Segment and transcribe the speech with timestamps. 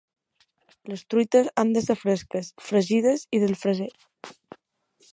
[0.91, 3.93] Les truites han de ser fresques, fregides i del Freser.